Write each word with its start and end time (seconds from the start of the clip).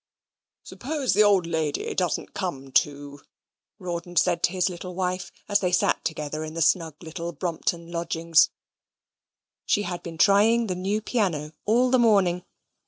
"Suppose 0.63 1.13
the 1.13 1.21
old 1.21 1.45
lady 1.45 1.93
doesn't 1.93 2.33
come 2.33 2.71
to," 2.71 3.19
Rawdon 3.77 4.15
said 4.15 4.41
to 4.41 4.51
his 4.51 4.67
little 4.67 4.95
wife, 4.95 5.31
as 5.47 5.59
they 5.59 5.71
sate 5.71 6.03
together 6.03 6.43
in 6.43 6.55
the 6.55 6.61
snug 6.63 6.95
little 7.03 7.31
Brompton 7.33 7.91
lodgings. 7.91 8.49
She 9.67 9.83
had 9.83 10.01
been 10.01 10.17
trying 10.17 10.65
the 10.65 10.75
new 10.75 11.01
piano 11.03 11.53
all 11.65 11.91
the 11.91 11.99
morning. 11.99 12.43